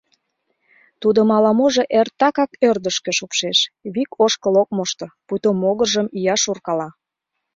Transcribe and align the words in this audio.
Тудым 1.01 1.29
ала-можо 1.37 1.83
эртакак 1.99 2.51
ӧрдыжкӧ 2.67 3.11
шупшеш, 3.17 3.59
вик 3.93 4.11
ошкыл 4.23 4.55
ок 4.61 4.69
мошто, 4.77 5.05
пуйто 5.27 5.49
могыржым 5.61 6.07
ия 6.17 6.35
шуркала. 6.43 6.89